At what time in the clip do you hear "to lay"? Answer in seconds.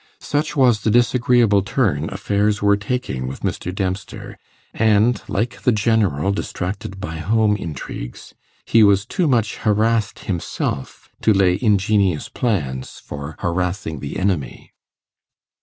11.21-11.59